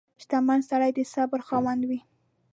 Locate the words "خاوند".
1.47-1.81